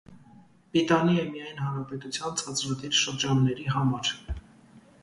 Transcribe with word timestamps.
Պիտանի 0.77 1.17
է 1.23 1.25
միայն 1.35 1.61
հանրապետության 1.65 2.35
ցածրադիր 2.43 2.97
շրջանների 3.05 3.71
համար։ 3.77 4.13